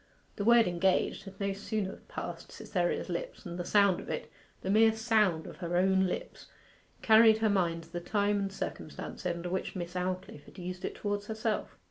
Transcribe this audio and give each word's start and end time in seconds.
The 0.35 0.43
word 0.43 0.67
'engaged' 0.67 1.25
had 1.25 1.39
no 1.39 1.53
sooner 1.53 1.97
passed 2.07 2.51
Cytherea's 2.51 3.07
lips 3.07 3.43
than 3.43 3.57
the 3.57 3.63
sound 3.63 3.99
of 3.99 4.09
it 4.09 4.31
the 4.63 4.71
mere 4.71 4.93
sound 4.93 5.45
of 5.45 5.57
her 5.57 5.77
own 5.77 6.07
lips 6.07 6.47
carried 7.03 7.37
her 7.37 7.51
mind 7.51 7.83
to 7.83 7.93
the 7.93 7.99
time 7.99 8.39
and 8.39 8.51
circumstances 8.51 9.27
under 9.31 9.51
which 9.51 9.75
Miss 9.75 9.93
Aldclyffe 9.95 10.45
had 10.45 10.57
used 10.57 10.83
it 10.85 10.95
towards 10.95 11.27
herself. 11.27 11.77